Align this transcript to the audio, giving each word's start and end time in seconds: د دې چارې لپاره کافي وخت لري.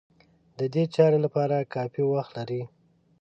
د 0.59 0.61
دې 0.73 0.83
چارې 0.95 1.17
لپاره 1.25 1.69
کافي 1.75 2.03
وخت 2.05 2.31
لري. 2.37 2.61